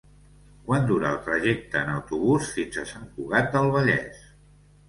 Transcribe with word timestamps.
Quant 0.69 0.87
dura 0.91 1.11
el 1.15 1.19
trajecte 1.27 1.79
en 1.83 1.93
autobús 1.97 2.49
fins 2.57 2.81
a 2.85 2.89
Sant 2.93 3.07
Cugat 3.19 3.55
del 3.59 3.71
Vallès? 3.77 4.27